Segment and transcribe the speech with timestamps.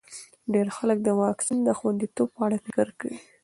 [0.53, 3.17] ډېر خلک د واکسین د خونديتوب په اړه فکر کوي.